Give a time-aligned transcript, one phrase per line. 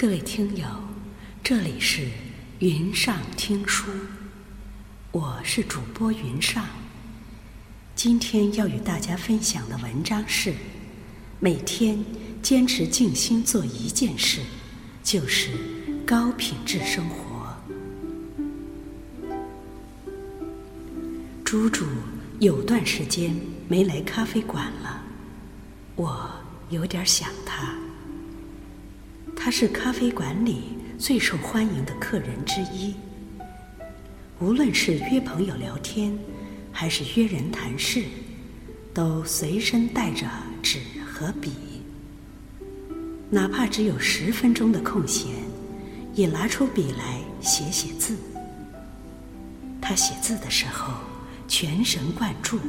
[0.00, 0.66] 各位听友，
[1.44, 2.08] 这里是
[2.60, 3.90] 云上听书，
[5.12, 6.64] 我是主播云上。
[7.94, 10.54] 今天要与大家分享的文章是：
[11.38, 12.02] 每天
[12.40, 14.40] 坚持静心做一件事，
[15.02, 15.50] 就是
[16.06, 17.54] 高品质生活。
[21.44, 21.84] 猪猪
[22.38, 23.38] 有段时间
[23.68, 25.02] 没来咖啡馆了，
[25.94, 26.30] 我
[26.70, 27.74] 有点想他。
[29.50, 32.94] 他是咖啡馆里最受欢迎的客人之一。
[34.38, 36.16] 无论是约朋友聊天，
[36.70, 38.04] 还是约人谈事，
[38.94, 40.24] 都随身带着
[40.62, 41.50] 纸和笔。
[43.28, 45.32] 哪怕只有十分钟的空闲，
[46.14, 48.16] 也拿出笔来写写字。
[49.82, 50.94] 他写字的时候
[51.48, 52.60] 全神贯注，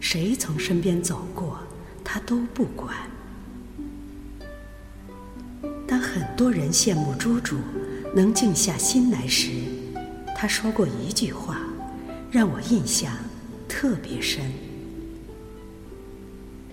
[0.00, 1.60] 谁从身边走过，
[2.02, 2.92] 他都不管。
[5.98, 7.56] 当很多人羡慕猪猪
[8.14, 9.50] 能静下心来时，
[10.32, 11.58] 他说过一句话，
[12.30, 13.12] 让我印象
[13.68, 14.44] 特别深。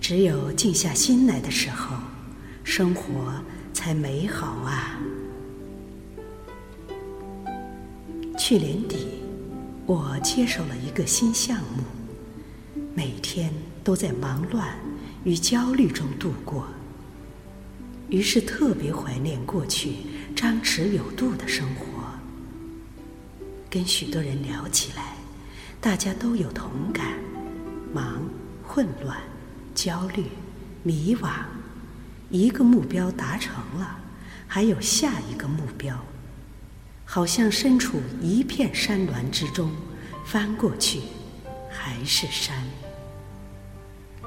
[0.00, 1.96] 只有静下心来的时候，
[2.62, 3.34] 生活
[3.72, 4.96] 才美好啊！
[8.38, 9.08] 去年底，
[9.86, 11.82] 我接手了一个新项目，
[12.94, 13.52] 每天
[13.82, 14.68] 都在忙乱
[15.24, 16.68] 与焦虑中度过。
[18.08, 19.96] 于是特别怀念过去
[20.34, 21.84] 张弛有度的生活。
[23.68, 25.16] 跟许多人聊起来，
[25.80, 27.04] 大家都有同感：
[27.92, 28.22] 忙、
[28.62, 29.18] 混乱、
[29.74, 30.24] 焦虑、
[30.82, 31.30] 迷惘。
[32.30, 33.98] 一个目标达成了，
[34.46, 35.96] 还有下一个目标，
[37.04, 39.70] 好像身处一片山峦之中，
[40.24, 41.00] 翻过去
[41.70, 42.64] 还是山。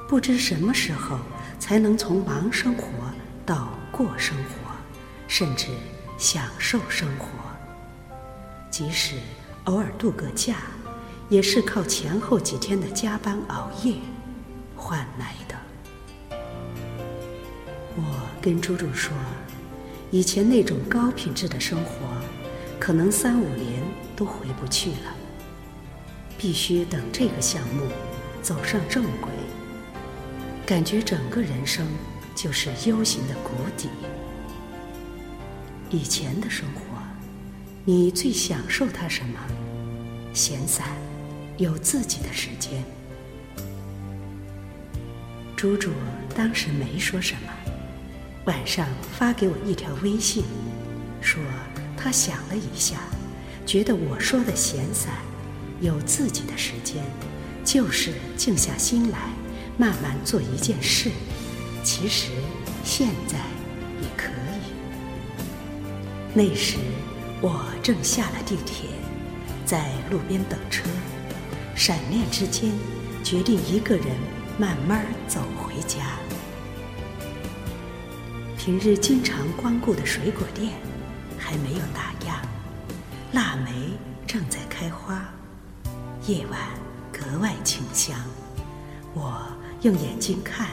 [0.07, 1.19] 不知什么时候
[1.59, 2.85] 才能从忙生活。
[4.00, 4.72] 过生活，
[5.28, 5.67] 甚至
[6.17, 7.28] 享受生活。
[8.72, 9.17] 即使
[9.66, 10.56] 偶尔度个假，
[11.28, 13.96] 也是靠前后几天的加班熬夜
[14.73, 16.38] 换来的。
[17.97, 19.12] 我跟猪猪说，
[20.12, 21.91] 以前那种高品质的生活，
[22.79, 23.84] 可能三五年
[24.16, 25.13] 都回不去了。
[26.38, 27.84] 必须等这个项目
[28.41, 29.29] 走上正轨，
[30.66, 31.85] 感觉整个人生。
[32.41, 33.89] 就是悠闲的谷底。
[35.89, 36.81] 以前的生活，
[37.83, 39.38] 你最享受它什么？
[40.33, 40.88] 闲散，
[41.57, 42.81] 有自己的时间。
[45.57, 45.91] 猪猪
[46.33, 47.51] 当时没说什么，
[48.45, 50.45] 晚上发给我一条微信，
[51.19, 51.44] 说
[51.97, 52.99] 他想了一下，
[53.66, 55.11] 觉得我说的闲散，
[55.81, 57.03] 有自己的时间，
[57.66, 59.28] 就是静下心来，
[59.78, 61.11] 慢慢做一件事。
[61.84, 62.31] 其实
[62.84, 63.38] 现在
[64.01, 64.72] 也可以。
[66.34, 66.78] 那时
[67.41, 68.90] 我正下了地铁，
[69.66, 70.84] 在路边等车，
[71.75, 72.72] 闪念之间，
[73.23, 74.06] 决定一个人
[74.57, 76.17] 慢慢走回家。
[78.57, 80.73] 平日经常光顾的水果店
[81.38, 82.35] 还没有打烊，
[83.31, 83.72] 腊梅
[84.28, 85.25] 正在开花，
[86.28, 86.59] 夜晚
[87.11, 88.16] 格外清香。
[89.16, 89.41] 我
[89.81, 90.67] 用眼睛看。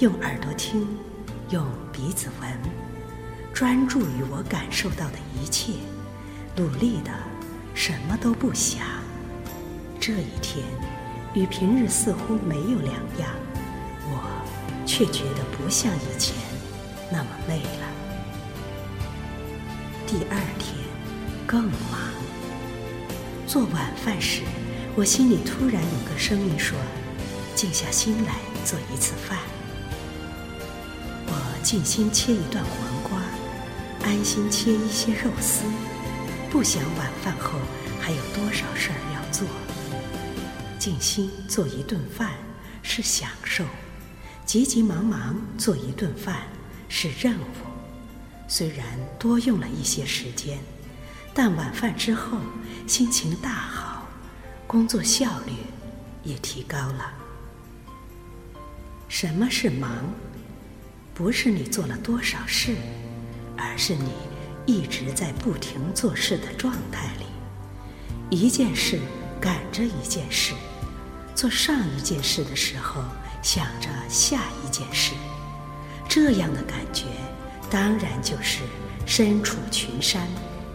[0.00, 0.88] 用耳朵听，
[1.50, 1.62] 用
[1.92, 2.50] 鼻子闻，
[3.52, 5.74] 专注于我感受到的一切，
[6.56, 7.10] 努力的
[7.74, 8.80] 什么都不想。
[10.00, 10.64] 这一天
[11.34, 13.28] 与平日似乎没有两样，
[14.06, 14.42] 我
[14.86, 16.34] 却觉得不像以前
[17.12, 17.86] 那么累了。
[20.06, 20.78] 第二天
[21.46, 22.00] 更忙。
[23.46, 24.40] 做晚饭时，
[24.96, 26.78] 我心里突然有个声音说
[27.54, 29.36] ：“静下心来做一次饭。”
[31.62, 33.20] 静心切一段黄瓜，
[34.02, 35.64] 安心切一些肉丝，
[36.50, 37.58] 不想晚饭后
[38.00, 39.46] 还有多少事儿要做。
[40.78, 42.32] 静心做一顿饭
[42.82, 43.64] 是享受，
[44.46, 46.38] 急急忙忙做一顿饭
[46.88, 47.44] 是任务。
[48.48, 48.86] 虽然
[49.18, 50.58] 多用了一些时间，
[51.34, 52.38] 但晚饭之后
[52.86, 54.08] 心情大好，
[54.66, 55.52] 工作效率
[56.24, 57.12] 也提高了。
[59.08, 59.90] 什么是忙？
[61.20, 62.74] 不是你做了多少事，
[63.54, 64.10] 而是你
[64.64, 67.26] 一直在不停做事的状态里，
[68.34, 68.98] 一件事
[69.38, 70.54] 赶着一件事，
[71.34, 73.04] 做上一件事的时候
[73.42, 75.12] 想着下一件事，
[76.08, 77.04] 这样的感觉
[77.70, 78.60] 当然就是
[79.04, 80.26] 身处群山，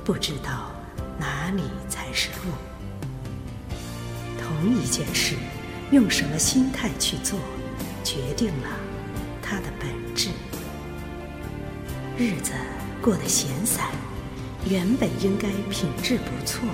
[0.03, 0.71] 不知道
[1.17, 3.65] 哪里才是路。
[4.39, 5.33] 同一件事，
[5.89, 7.39] 用什么心态去做，
[8.03, 8.69] 决定了
[12.17, 12.53] 日子
[13.01, 13.87] 过得闲散，
[14.69, 16.65] 原本应该品质不错。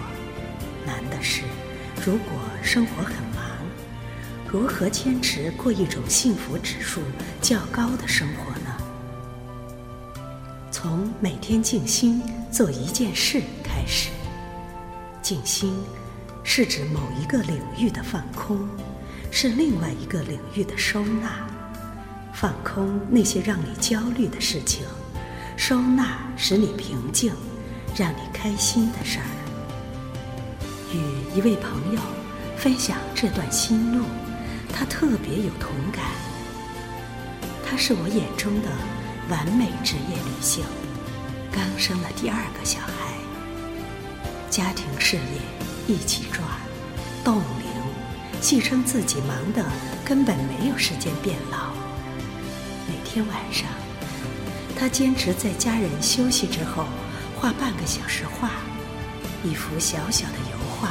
[0.86, 1.42] 难的是，
[2.06, 3.44] 如果生活很忙，
[4.48, 7.02] 如何坚持过一种幸福指数
[7.42, 8.78] 较高的生活呢？
[10.72, 12.22] 从每天静心
[12.52, 14.12] 做一件事开始。
[15.24, 15.74] 静心
[16.44, 18.60] 是指某一个领域的放空，
[19.32, 21.48] 是另外一个领域的收纳。
[22.32, 24.86] 放空那些让你焦虑的事情，
[25.56, 27.34] 收纳使你平静、
[27.96, 29.26] 让你开心的事儿。
[30.94, 32.02] 与一位朋友
[32.58, 34.06] 分享这段心路，
[34.74, 36.04] 他特别有同感。
[37.66, 38.70] 他是我眼中的
[39.30, 40.66] 完美职业女性，
[41.52, 43.14] 刚生了第二个小孩，
[44.50, 45.42] 家庭事业
[45.88, 46.44] 一起抓，
[47.24, 49.64] 冻龄，戏称自己忙得
[50.04, 51.72] 根本没有时间变老。
[52.88, 53.70] 每天晚上，
[54.82, 56.86] 他坚持在家人休息之后
[57.40, 58.50] 画半个小时画，
[59.44, 60.90] 一幅小小的油画，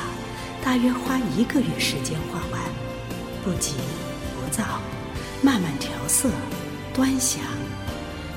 [0.65, 2.61] 大约花一个月时间画完，
[3.43, 3.75] 不急
[4.33, 4.81] 不躁，
[5.43, 6.31] 慢慢调色、
[6.95, 7.43] 端详。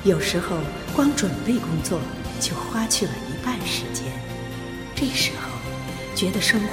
[0.02, 0.56] 有时候
[0.92, 2.00] 光准备工作
[2.40, 4.06] 就花去了一半时间，
[4.96, 6.66] 这时候觉得生活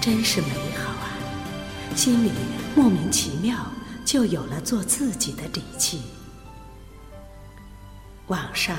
[0.00, 1.12] 真是美好啊，
[1.94, 2.30] 心里
[2.74, 3.70] 莫名其妙
[4.06, 6.00] 就有了做自己的底气。
[8.28, 8.76] 网上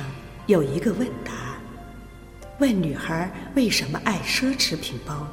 [0.48, 1.32] 有一个问答，
[2.60, 5.26] 问女孩为什么爱奢侈品包？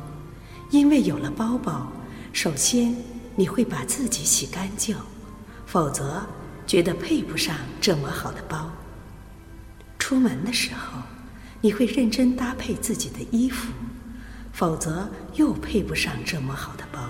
[0.71, 1.91] 因为有了包包，
[2.33, 2.95] 首先
[3.35, 4.97] 你会把自己洗干净，
[5.67, 6.25] 否则
[6.65, 8.71] 觉得配不上这么好的包。
[9.99, 11.03] 出门的时候，
[11.61, 13.73] 你会认真搭配自己的衣服，
[14.53, 17.01] 否则又配不上这么好的包。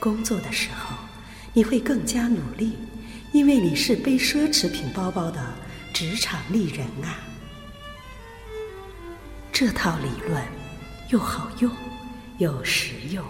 [0.00, 0.96] 工作的时候，
[1.52, 2.78] 你会更加努力，
[3.30, 5.38] 因为你是背奢侈品包包的。
[6.04, 7.14] 职场丽人啊，
[9.52, 10.42] 这套理论
[11.10, 11.70] 又好用
[12.38, 13.24] 又实用，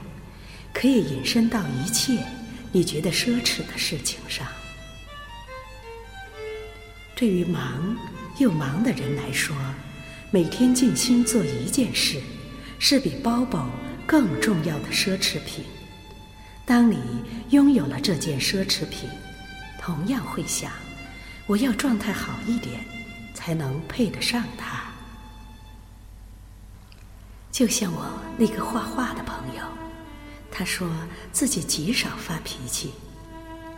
[0.73, 2.25] 可以引申到一切
[2.73, 4.47] 你觉得奢侈的事情上。
[7.15, 7.95] 对于忙
[8.39, 9.55] 又忙的人来说，
[10.31, 12.23] 每天静心做一件事，
[12.79, 13.69] 是比包包
[14.07, 15.63] 更重要的奢侈品。
[16.65, 16.97] 当你
[17.51, 19.11] 拥有了这件奢侈品，
[19.79, 20.73] 同样会想。
[21.52, 22.81] 我要状态好一点，
[23.34, 24.84] 才能配得上他。
[27.50, 28.06] 就像我
[28.38, 29.62] 那个画画的朋友，
[30.50, 30.88] 他说
[31.31, 32.94] 自己极少发脾气，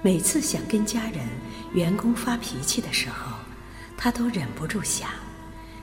[0.03, 1.27] 每次想跟家人、
[1.73, 3.33] 员工发脾气的时候，
[3.97, 5.11] 他都忍不住想：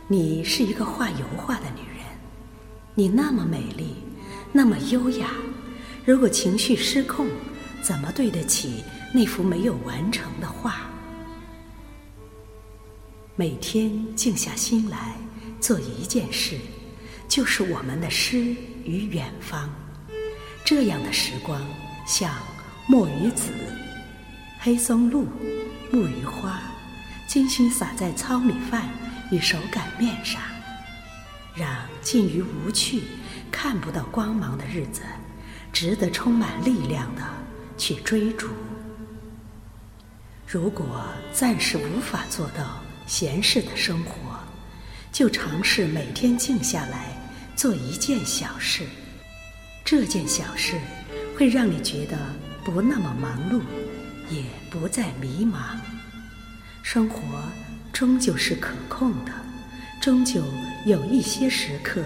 [0.07, 2.05] 你是一个画油画的女人，
[2.95, 3.95] 你那么美丽，
[4.53, 5.27] 那么优雅，
[6.05, 7.27] 如果情绪失控，
[7.83, 8.81] 怎么对得起
[9.13, 10.89] 那幅没有完成的画？
[13.37, 15.15] 每天静下心来
[15.61, 16.57] 做一件事，
[17.29, 19.69] 就是我们的诗与远方。
[20.65, 21.65] 这样的时光，
[22.05, 22.35] 像
[22.87, 23.51] 墨鱼子、
[24.59, 25.25] 黑松露、
[25.91, 26.61] 木鱼花，
[27.25, 28.89] 精心撒在糙米饭
[29.31, 30.41] 与手擀面上，
[31.55, 33.03] 让近于无趣、
[33.49, 35.03] 看不到光芒的日子，
[35.71, 37.23] 值得充满力量的
[37.77, 38.49] 去追逐。
[40.45, 42.80] 如果暂时无法做到，
[43.11, 44.39] 闲适的生活，
[45.11, 47.09] 就尝试每天静下来
[47.57, 48.85] 做一件小事。
[49.83, 50.79] 这件小事
[51.35, 52.17] 会让你觉得
[52.63, 53.59] 不那么忙碌，
[54.33, 55.75] 也不再迷茫。
[56.83, 57.21] 生活
[57.91, 59.33] 终究是可控的，
[60.01, 60.41] 终究
[60.85, 62.01] 有一些时刻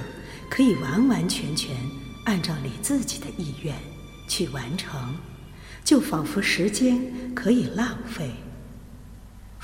[0.49, 1.75] 可以完完全全
[2.23, 3.75] 按照你自己的意愿
[4.27, 5.15] 去完成，
[5.83, 6.99] 就仿佛时间
[7.35, 8.31] 可以浪费。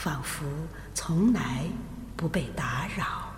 [0.03, 0.43] 仿佛
[0.95, 1.63] 从来
[2.17, 3.30] 不被打扰。